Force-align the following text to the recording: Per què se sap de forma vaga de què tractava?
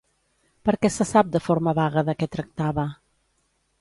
Per 0.69 0.73
què 0.85 0.91
se 0.95 1.07
sap 1.09 1.29
de 1.35 1.41
forma 1.49 1.73
vaga 1.81 2.05
de 2.09 2.17
què 2.23 2.29
tractava? 2.37 2.87